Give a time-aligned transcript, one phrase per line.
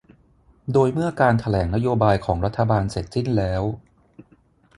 [0.73, 3.63] โดยเมื่อการแถลงนโยบายของรัฐบาลเสร็จสิ้นแล้ว